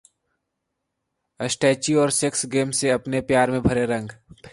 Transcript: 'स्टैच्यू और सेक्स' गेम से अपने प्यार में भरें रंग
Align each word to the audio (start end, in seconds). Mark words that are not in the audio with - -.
'स्टैच्यू 1.39 1.99
और 2.01 2.11
सेक्स' 2.11 2.45
गेम 2.45 2.71
से 2.71 2.89
अपने 2.89 3.21
प्यार 3.21 3.51
में 3.51 3.61
भरें 3.61 3.85
रंग 3.87 4.09